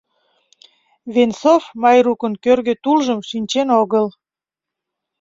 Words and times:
Венцов 1.13 1.63
Майрукын 1.81 2.33
кӧргӧ 2.43 2.73
тулжым 2.83 3.19
шинчен 3.29 3.67
огыл. 3.81 4.07